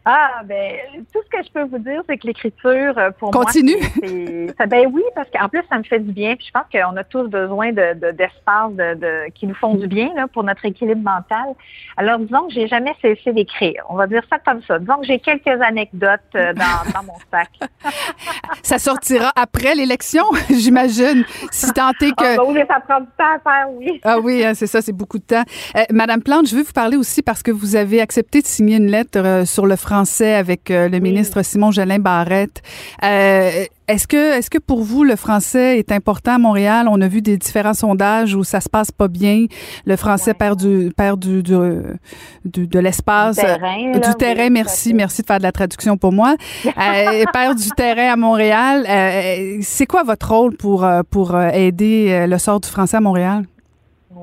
Ah, 0.05 0.41
ben, 0.43 0.75
tout 1.13 1.19
ce 1.23 1.37
que 1.37 1.45
je 1.45 1.51
peux 1.53 1.63
vous 1.63 1.77
dire, 1.77 2.01
c'est 2.09 2.17
que 2.17 2.27
l'écriture, 2.27 2.97
euh, 2.97 3.11
pour 3.17 3.31
Continue. 3.31 3.77
moi, 3.77 4.53
c'est, 4.57 4.67
ben 4.67 4.89
oui, 4.91 5.01
parce 5.15 5.29
qu'en 5.29 5.47
plus, 5.47 5.61
ça 5.69 5.77
me 5.77 5.83
fait 5.83 5.99
du 5.99 6.11
bien. 6.11 6.35
Puis 6.35 6.47
je 6.47 6.51
pense 6.51 6.65
qu'on 6.69 6.97
a 6.97 7.03
tous 7.05 7.29
besoin 7.29 7.71
de, 7.71 7.93
de, 7.93 8.11
d'espace 8.11 8.71
de, 8.71 8.95
de, 8.95 9.29
qui 9.33 9.47
nous 9.47 9.55
font 9.55 9.75
du 9.75 9.87
bien 9.87 10.09
là, 10.13 10.27
pour 10.27 10.43
notre 10.43 10.65
équilibre 10.65 11.01
mental. 11.01 11.55
Alors, 11.95 12.19
disons 12.19 12.47
que 12.47 12.53
j'ai 12.53 12.67
jamais 12.67 12.93
cessé 13.01 13.31
d'écrire. 13.31 13.85
On 13.87 13.95
va 13.95 14.07
dire 14.07 14.23
ça 14.29 14.39
comme 14.39 14.61
ça. 14.63 14.77
Disons 14.77 14.97
que 14.97 15.05
j'ai 15.05 15.19
quelques 15.19 15.47
anecdotes 15.47 16.19
euh, 16.35 16.51
dans, 16.53 16.91
dans 16.93 17.03
mon 17.03 17.17
sac. 17.31 17.49
ça 18.61 18.79
sortira 18.79 19.31
après 19.37 19.73
l'élection, 19.73 20.25
j'imagine, 20.49 21.23
si 21.49 21.71
tant 21.71 21.91
est 22.01 22.11
que... 22.11 22.39
Ah, 22.39 22.43
oui, 22.45 22.59
ça 22.67 22.81
prend 22.81 22.99
du 22.99 23.07
temps 23.17 23.23
à 23.23 23.39
faire, 23.39 23.71
oui. 23.71 24.01
ah 24.03 24.19
oui, 24.19 24.43
hein, 24.43 24.53
c'est 24.53 24.67
ça, 24.67 24.81
c'est 24.81 24.91
beaucoup 24.91 25.17
de 25.17 25.23
temps. 25.23 25.43
Euh, 25.77 25.83
Madame 25.91 26.21
Plante, 26.21 26.49
je 26.49 26.57
veux 26.57 26.63
vous 26.63 26.73
parler 26.73 26.97
aussi 26.97 27.21
parce 27.21 27.41
que 27.41 27.51
vous 27.51 27.77
avez 27.77 28.01
accepté 28.01 28.41
de 28.41 28.47
signer 28.47 28.75
une 28.75 28.91
lettre 28.91 29.43
sur 29.45 29.65
le 29.65 29.77
français 29.77 29.92
avec 29.93 30.71
euh, 30.71 30.89
le 30.89 30.99
ministre 30.99 31.43
Simon 31.43 31.71
Jolin 31.71 31.99
Barrette. 31.99 32.61
Euh, 33.03 33.65
est-ce 33.87 34.07
que, 34.07 34.37
est-ce 34.37 34.49
que 34.49 34.57
pour 34.57 34.81
vous, 34.81 35.03
le 35.03 35.15
français 35.15 35.77
est 35.77 35.91
important 35.91 36.35
à 36.35 36.37
Montréal? 36.37 36.87
On 36.89 36.99
a 37.01 37.07
vu 37.07 37.21
des 37.21 37.37
différents 37.37 37.73
sondages 37.73 38.33
où 38.33 38.43
ça 38.43 38.61
se 38.61 38.69
passe 38.69 38.91
pas 38.91 39.07
bien. 39.07 39.45
Le 39.85 39.95
français 39.95 40.33
perd 40.33 40.59
du, 40.59 40.91
perd 40.95 41.19
du, 41.19 41.43
du, 41.43 41.53
de 42.67 42.79
l'espace. 42.79 43.35
Du 43.35 43.43
terrain. 43.43 43.91
du 43.91 44.15
terrain 44.17 44.49
merci. 44.49 44.93
Merci 44.93 45.21
de 45.21 45.27
faire 45.27 45.37
de 45.37 45.43
la 45.43 45.51
traduction 45.51 45.97
pour 45.97 46.11
moi. 46.11 46.35
euh, 46.65 47.23
perd 47.31 47.57
du 47.57 47.69
terrain 47.71 48.13
à 48.13 48.15
Montréal. 48.15 48.85
Euh, 48.89 49.57
c'est 49.61 49.85
quoi 49.85 50.03
votre 50.03 50.31
rôle 50.31 50.55
pour, 50.55 50.87
pour 51.09 51.39
aider 51.39 52.25
le 52.27 52.37
sort 52.37 52.59
du 52.59 52.69
français 52.69 52.97
à 52.97 53.01
Montréal? 53.01 53.43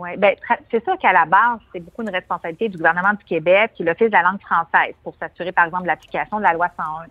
Oui, 0.00 0.16
ben, 0.16 0.34
c'est 0.70 0.82
sûr 0.82 0.96
qu'à 0.98 1.12
la 1.12 1.26
base, 1.26 1.58
c'est 1.72 1.80
beaucoup 1.80 2.00
une 2.00 2.08
responsabilité 2.08 2.70
du 2.70 2.78
gouvernement 2.78 3.12
du 3.12 3.22
Québec 3.24 3.72
et 3.78 3.84
l'Office 3.84 4.06
de 4.06 4.12
la 4.12 4.22
langue 4.22 4.40
française 4.40 4.94
pour 5.04 5.14
s'assurer, 5.20 5.52
par 5.52 5.66
exemple, 5.66 5.82
de 5.82 5.88
l'application 5.88 6.38
de 6.38 6.42
la 6.42 6.54
loi 6.54 6.68
101. 6.74 7.06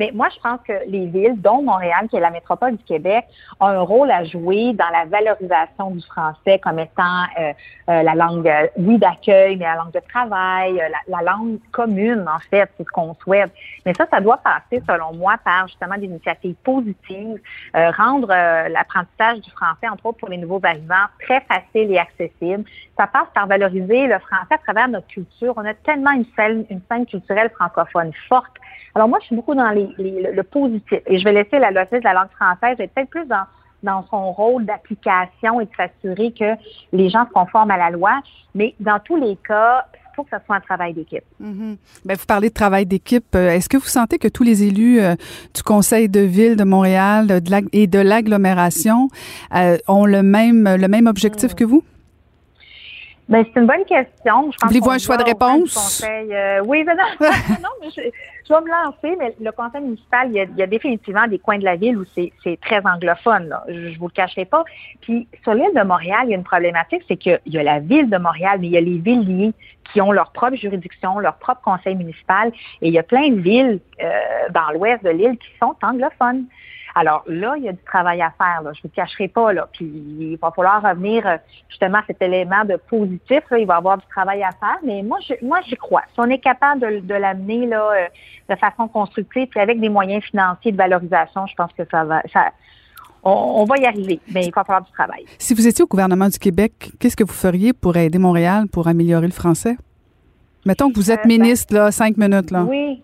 Mais 0.00 0.12
moi, 0.14 0.28
je 0.34 0.40
pense 0.40 0.60
que 0.66 0.72
les 0.86 1.08
villes, 1.08 1.38
dont 1.42 1.60
Montréal, 1.60 2.08
qui 2.08 2.16
est 2.16 2.20
la 2.20 2.30
métropole 2.30 2.74
du 2.74 2.84
Québec, 2.84 3.26
ont 3.60 3.66
un 3.66 3.80
rôle 3.80 4.10
à 4.10 4.24
jouer 4.24 4.72
dans 4.72 4.88
la 4.88 5.04
valorisation 5.04 5.90
du 5.90 6.00
français 6.00 6.58
comme 6.58 6.78
étant 6.78 7.24
euh, 7.38 7.52
euh, 7.90 8.02
la 8.02 8.14
langue, 8.14 8.48
euh, 8.48 8.66
oui, 8.78 8.96
d'accueil, 8.96 9.58
mais 9.58 9.66
la 9.66 9.74
langue 9.74 9.92
de 9.92 10.00
travail, 10.08 10.82
la, 11.06 11.22
langue 11.22 11.58
commune, 11.70 12.24
en 12.26 12.38
fait, 12.48 12.70
c'est 12.78 12.84
ce 12.84 12.90
qu'on 12.90 13.14
souhaite. 13.22 13.52
Mais 13.84 13.92
ça, 13.92 14.06
ça 14.10 14.22
doit 14.22 14.38
passer, 14.38 14.82
selon 14.88 15.12
moi, 15.12 15.34
par 15.44 15.68
justement 15.68 15.98
des 15.98 16.06
initiatives 16.06 16.56
positives, 16.64 17.38
rendre 17.74 18.28
l'apprentissage 18.28 19.40
du 19.40 19.50
français, 19.50 19.86
entre 19.90 20.06
autres 20.06 20.18
pour 20.18 20.30
les 20.30 20.38
nouveaux 20.38 20.60
arrivants, 20.64 21.08
très 21.22 21.42
facile 21.42 21.92
et 21.92 21.98
accessible. 21.98 22.64
Ça 22.96 23.06
passe 23.06 23.28
par 23.34 23.46
valoriser 23.46 24.06
le 24.06 24.18
français 24.18 24.54
à 24.54 24.58
travers 24.58 24.88
notre 24.88 25.08
culture. 25.08 25.52
On 25.56 25.64
a 25.66 25.74
tellement 25.74 26.12
une 26.12 26.24
scène, 26.36 26.64
une 26.70 26.80
scène 26.90 27.04
culturelle 27.04 27.50
francophone 27.50 28.12
forte 28.30 28.56
alors 28.94 29.08
moi, 29.08 29.18
je 29.20 29.26
suis 29.26 29.36
beaucoup 29.36 29.54
dans 29.54 29.70
les, 29.70 29.88
le 29.98 30.42
positif. 30.42 30.98
Et 31.06 31.18
je 31.18 31.24
vais 31.24 31.32
laisser 31.32 31.58
la 31.58 31.70
logique 31.70 32.00
de 32.00 32.04
la 32.04 32.14
langue 32.14 32.30
française 32.36 32.76
être 32.78 32.92
peut-être 32.92 33.10
plus 33.10 33.26
dans, 33.26 33.44
dans 33.82 34.04
son 34.10 34.32
rôle 34.32 34.64
d'application 34.64 35.60
et 35.60 35.66
de 35.66 35.70
s'assurer 35.76 36.32
que 36.32 36.54
les 36.92 37.08
gens 37.08 37.26
se 37.26 37.32
conforment 37.32 37.70
à 37.70 37.76
la 37.76 37.90
loi. 37.90 38.20
Mais 38.54 38.74
dans 38.80 38.98
tous 39.00 39.16
les 39.16 39.36
cas, 39.36 39.86
il 39.94 40.16
faut 40.16 40.24
que 40.24 40.30
ce 40.32 40.44
soit 40.44 40.56
un 40.56 40.60
travail 40.60 40.94
d'équipe. 40.94 41.24
Mm 41.38 41.74
vous 42.04 42.26
parlez 42.26 42.48
de 42.48 42.54
travail 42.54 42.86
d'équipe. 42.86 43.34
Euh, 43.34 43.50
est-ce 43.50 43.68
que 43.68 43.76
vous 43.76 43.86
sentez 43.86 44.18
que 44.18 44.28
tous 44.28 44.42
les 44.42 44.64
élus 44.64 45.00
euh, 45.00 45.14
du 45.54 45.62
Conseil 45.62 46.08
de 46.08 46.20
ville 46.20 46.56
de 46.56 46.64
Montréal 46.64 47.26
de 47.26 47.40
et 47.72 47.86
de 47.86 47.98
l'agglomération 47.98 49.08
euh, 49.54 49.76
ont 49.88 50.04
le 50.04 50.22
même, 50.22 50.68
le 50.76 50.88
même 50.88 51.06
objectif 51.06 51.52
mm. 51.52 51.54
que 51.54 51.64
vous? 51.64 51.84
Ben, 53.30 53.44
c'est 53.44 53.60
une 53.60 53.66
bonne 53.66 53.84
question. 53.84 54.50
Voulez-vous 54.64 54.90
un 54.90 54.98
choix 54.98 55.16
de 55.16 55.22
réponse? 55.22 56.04
Euh, 56.04 56.60
oui, 56.64 56.84
non, 56.84 56.94
non 57.20 57.68
mais 57.80 57.88
je, 57.90 58.00
je, 58.00 58.52
vais 58.52 58.60
me 58.60 58.68
lancer, 58.68 59.16
mais 59.20 59.32
le 59.40 59.52
conseil 59.52 59.82
municipal, 59.82 60.28
il 60.30 60.34
y, 60.34 60.40
a, 60.40 60.42
il 60.42 60.56
y 60.56 60.62
a 60.64 60.66
définitivement 60.66 61.28
des 61.28 61.38
coins 61.38 61.58
de 61.58 61.64
la 61.64 61.76
ville 61.76 61.96
où 61.96 62.04
c'est 62.12 62.32
très 62.60 62.84
anglophone. 62.84 63.48
Là. 63.48 63.62
Je 63.68 63.90
ne 63.90 63.98
vous 63.98 64.08
le 64.08 64.12
cacherai 64.12 64.46
pas. 64.46 64.64
Puis 65.00 65.28
sur 65.44 65.54
l'île 65.54 65.72
de 65.76 65.82
Montréal, 65.84 66.22
il 66.24 66.30
y 66.30 66.32
a 66.32 66.36
une 66.36 66.42
problématique, 66.42 67.02
c'est 67.06 67.16
qu'il 67.16 67.40
y 67.46 67.56
a 67.56 67.62
la 67.62 67.78
ville 67.78 68.10
de 68.10 68.18
Montréal, 68.18 68.58
mais 68.60 68.66
il 68.66 68.72
y 68.72 68.76
a 68.76 68.80
les 68.80 68.98
villes 68.98 69.24
liées 69.24 69.52
qui 69.92 70.00
ont 70.00 70.10
leur 70.10 70.32
propre 70.32 70.56
juridiction, 70.56 71.20
leur 71.20 71.36
propre 71.36 71.60
conseil 71.62 71.94
municipal. 71.94 72.50
Et 72.82 72.88
il 72.88 72.92
y 72.92 72.98
a 72.98 73.04
plein 73.04 73.28
de 73.30 73.40
villes 73.40 73.78
euh, 74.02 74.10
dans 74.50 74.72
l'ouest 74.72 75.04
de 75.04 75.10
l'île 75.10 75.38
qui 75.38 75.50
sont 75.60 75.76
anglophones. 75.82 76.46
Alors 77.00 77.24
là, 77.26 77.54
il 77.56 77.64
y 77.64 77.68
a 77.68 77.72
du 77.72 77.82
travail 77.82 78.20
à 78.20 78.30
faire. 78.36 78.60
Là. 78.62 78.72
Je 78.74 78.80
ne 78.80 78.82
vous 78.82 78.94
cacherai 78.94 79.28
pas. 79.28 79.54
Là. 79.54 79.66
Puis 79.72 79.86
il 79.86 80.36
va 80.36 80.50
falloir 80.50 80.82
revenir 80.82 81.26
euh, 81.26 81.38
justement 81.70 81.98
à 81.98 82.04
cet 82.06 82.20
élément 82.20 82.62
de 82.66 82.76
positif. 82.76 83.40
Là. 83.50 83.58
Il 83.58 83.66
va 83.66 83.74
y 83.74 83.78
avoir 83.78 83.96
du 83.96 84.06
travail 84.08 84.42
à 84.42 84.50
faire. 84.50 84.76
Mais 84.84 85.02
moi, 85.02 85.18
je, 85.26 85.32
moi, 85.42 85.60
j'y 85.66 85.76
crois. 85.76 86.02
Si 86.12 86.20
on 86.20 86.26
est 86.26 86.40
capable 86.40 86.82
de, 86.82 87.00
de 87.00 87.14
l'amener 87.14 87.66
là 87.66 87.90
euh, 87.90 88.06
de 88.50 88.54
façon 88.56 88.86
constructive, 88.86 89.46
puis 89.48 89.60
avec 89.60 89.80
des 89.80 89.88
moyens 89.88 90.22
financiers 90.24 90.72
de 90.72 90.76
valorisation, 90.76 91.46
je 91.46 91.54
pense 91.54 91.72
que 91.72 91.84
ça 91.90 92.04
va. 92.04 92.20
Ça, 92.34 92.50
on, 93.22 93.64
va 93.64 93.78
y 93.78 93.86
arriver, 93.86 94.20
mais 94.32 94.44
il 94.44 94.52
va 94.54 94.62
falloir 94.64 94.82
du 94.82 94.92
travail. 94.92 95.24
Si 95.38 95.54
vous 95.54 95.66
étiez 95.66 95.82
au 95.82 95.86
gouvernement 95.86 96.28
du 96.28 96.38
Québec, 96.38 96.90
qu'est-ce 96.98 97.16
que 97.16 97.24
vous 97.24 97.32
feriez 97.32 97.72
pour 97.72 97.96
aider 97.96 98.18
Montréal 98.18 98.66
pour 98.70 98.88
améliorer 98.88 99.26
le 99.26 99.32
français? 99.32 99.76
Mettons 100.66 100.90
que 100.90 100.96
vous 100.96 101.10
êtes 101.10 101.20
euh, 101.20 101.28
ben, 101.28 101.40
ministre, 101.40 101.74
là, 101.74 101.90
cinq 101.90 102.18
minutes, 102.18 102.50
là. 102.50 102.64
Oui, 102.64 103.02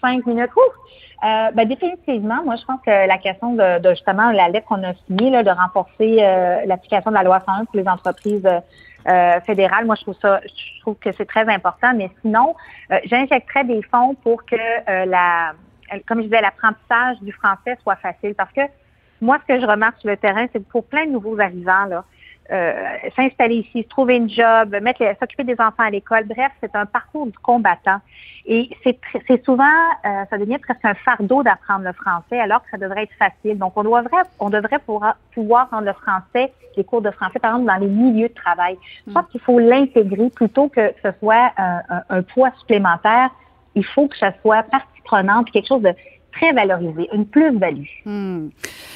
cinq 0.00 0.26
minutes. 0.26 0.50
Ouh! 0.56 0.85
Euh, 1.24 1.50
ben, 1.52 1.66
définitivement, 1.66 2.44
moi, 2.44 2.56
je 2.56 2.64
pense 2.64 2.80
que 2.84 2.90
la 2.90 3.18
question 3.18 3.54
de, 3.54 3.80
de 3.80 3.90
justement 3.90 4.30
la 4.32 4.48
lettre 4.48 4.66
qu'on 4.66 4.82
a 4.82 4.92
signée, 5.06 5.30
là, 5.30 5.42
de 5.42 5.50
renforcer 5.50 6.18
euh, 6.20 6.64
l'application 6.66 7.10
de 7.10 7.16
la 7.16 7.22
loi 7.22 7.42
101 7.46 7.64
pour 7.64 7.76
les 7.76 7.88
entreprises 7.88 8.46
euh, 9.08 9.40
fédérales, 9.40 9.86
moi, 9.86 9.94
je 9.94 10.02
trouve 10.02 10.16
ça, 10.20 10.40
je 10.44 10.80
trouve 10.80 10.96
que 10.96 11.10
c'est 11.12 11.24
très 11.24 11.48
important. 11.48 11.94
Mais 11.94 12.10
sinon, 12.20 12.54
j'injecterais 13.04 13.64
des 13.64 13.82
fonds 13.82 14.14
pour 14.22 14.44
que 14.44 14.56
la, 14.86 15.52
comme 16.06 16.18
je 16.18 16.24
disais, 16.24 16.40
l'apprentissage 16.40 17.20
du 17.22 17.32
français 17.32 17.76
soit 17.82 17.96
facile. 17.96 18.34
Parce 18.34 18.52
que 18.52 18.62
moi, 19.20 19.38
ce 19.42 19.54
que 19.54 19.60
je 19.60 19.66
remarque 19.66 19.98
sur 20.00 20.10
le 20.10 20.16
terrain, 20.16 20.46
c'est 20.52 20.66
pour 20.68 20.84
plein 20.84 21.06
de 21.06 21.12
nouveaux 21.12 21.40
arrivants, 21.40 21.86
là, 21.86 21.98
euh, 21.98 22.02
s'installer 23.16 23.56
ici, 23.56 23.82
se 23.82 23.88
trouver 23.88 24.16
une 24.16 24.30
job, 24.30 24.76
mettre 24.82 25.02
s'occuper 25.18 25.44
des 25.44 25.54
enfants 25.54 25.84
à 25.84 25.90
l'école. 25.90 26.24
Bref, 26.24 26.52
c'est 26.60 26.74
un 26.74 26.86
parcours 26.86 27.26
du 27.26 27.38
combattant. 27.38 28.00
Et 28.48 28.70
c'est 28.84 29.44
souvent, 29.44 29.64
euh, 30.04 30.24
ça 30.30 30.38
devient 30.38 30.58
presque 30.58 30.84
un 30.84 30.94
fardeau 30.94 31.42
d'apprendre 31.42 31.84
le 31.84 31.92
français, 31.92 32.38
alors 32.38 32.62
que 32.62 32.70
ça 32.70 32.76
devrait 32.76 33.02
être 33.02 33.14
facile. 33.18 33.58
Donc, 33.58 33.72
on 33.74 33.82
devrait, 33.82 34.22
on 34.38 34.50
devrait 34.50 34.78
pouvoir, 34.78 35.16
pouvoir 35.34 35.68
rendre 35.70 35.86
le 35.86 35.92
français, 35.94 36.52
les 36.76 36.84
cours 36.84 37.02
de 37.02 37.10
français, 37.10 37.40
par 37.40 37.56
exemple, 37.56 37.66
dans 37.66 37.80
les 37.80 37.88
milieux 37.88 38.28
de 38.28 38.34
travail. 38.34 38.78
Je 39.06 39.12
pense 39.12 39.26
qu'il 39.32 39.40
faut 39.40 39.58
l'intégrer 39.58 40.30
plutôt 40.30 40.68
que 40.68 40.92
ce 41.02 41.08
soit 41.18 41.50
un, 41.56 41.80
un, 42.08 42.22
poids 42.22 42.52
supplémentaire. 42.60 43.30
Il 43.74 43.84
faut 43.84 44.06
que 44.06 44.16
ça 44.16 44.32
soit 44.42 44.62
partie 44.62 45.02
prenante, 45.04 45.50
quelque 45.50 45.68
chose 45.68 45.82
de 45.82 45.92
très 46.36 46.52
valorisé, 46.52 47.08
une 47.12 47.26
plus-value. 47.26 47.86
Hmm. 48.04 48.48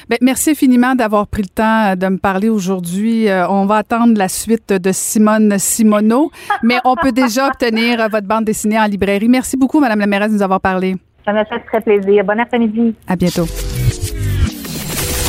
Ben, 0.09 0.17
merci 0.21 0.51
infiniment 0.51 0.95
d'avoir 0.95 1.27
pris 1.27 1.43
le 1.43 1.47
temps 1.49 1.95
de 1.95 2.07
me 2.07 2.17
parler 2.17 2.49
aujourd'hui. 2.49 3.27
Euh, 3.27 3.47
on 3.49 3.65
va 3.65 3.77
attendre 3.77 4.17
la 4.17 4.27
suite 4.27 4.73
de 4.73 4.91
Simone 4.91 5.57
Simoneau, 5.57 6.31
mais 6.63 6.77
on 6.85 6.95
peut 6.95 7.11
déjà 7.11 7.47
obtenir 7.47 8.07
votre 8.09 8.27
bande 8.27 8.45
dessinée 8.45 8.79
en 8.79 8.85
librairie. 8.85 9.29
Merci 9.29 9.57
beaucoup, 9.57 9.79
Madame 9.79 9.99
la 9.99 10.07
mairesse, 10.07 10.29
de 10.29 10.35
nous 10.35 10.41
avoir 10.41 10.61
parlé. 10.61 10.95
Ça 11.25 11.33
m'a 11.33 11.45
fait 11.45 11.59
très 11.59 11.81
plaisir. 11.81 12.23
Bon 12.23 12.39
après-midi. 12.39 12.95
À 13.07 13.15
bientôt. 13.15 13.45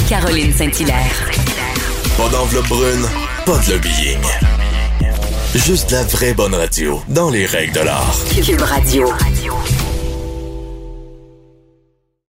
Caroline 0.09 0.53
Saint-Hilaire. 0.53 1.31
Pas 2.17 2.29
d'enveloppe 2.29 2.69
brune, 2.69 3.07
pas 3.47 3.59
de 3.67 3.73
lobbying. 3.73 4.21
Juste 5.55 5.91
la 5.91 6.03
vraie 6.05 6.35
bonne 6.35 6.55
radio, 6.55 7.01
dans 7.09 7.31
les 7.31 7.47
règles 7.47 7.75
de 7.75 7.81
l'art. 7.81 8.17
Cube 8.35 8.61
Radio. 8.61 9.09